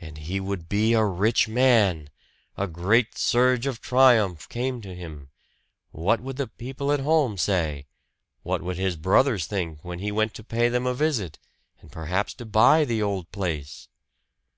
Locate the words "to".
4.80-4.94, 10.36-10.44, 12.36-12.46